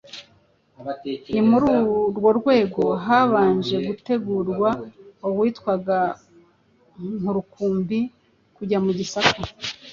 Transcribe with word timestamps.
ni 1.31 1.41
muri 1.49 1.65
urwo 2.05 2.29
rwego 2.39 2.83
habanje 3.05 3.75
gutegurwa 3.87 4.69
uwitwaga 5.29 5.97
Nkurukumbi 7.17 7.99
kujya 8.55 8.77
mu 8.85 8.91
Gisaka, 8.99 9.41